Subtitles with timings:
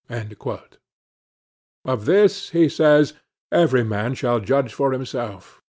[1.85, 3.13] Of this, he says,
[3.51, 5.61] every man shall judge for himself.